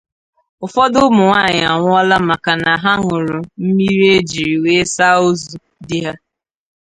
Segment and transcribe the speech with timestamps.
[0.65, 5.55] ụfọdụ ụmụnwaanyị anwụọla maka na ha ñụrụ mmiri e jiri wee saa ozu
[5.87, 6.13] di ha